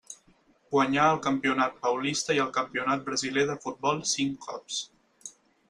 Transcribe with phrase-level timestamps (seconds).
[0.75, 4.85] Guanyà el Campionat paulista i el Campionat brasiler de futbol cinc cops.